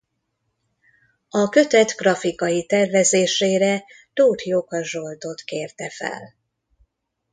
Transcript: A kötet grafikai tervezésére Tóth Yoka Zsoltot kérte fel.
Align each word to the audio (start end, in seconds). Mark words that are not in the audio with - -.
A 1.29 1.49
kötet 1.49 1.89
grafikai 1.91 2.65
tervezésére 2.65 3.83
Tóth 4.13 4.47
Yoka 4.47 4.83
Zsoltot 4.83 5.41
kérte 5.41 5.89
fel. 5.89 6.35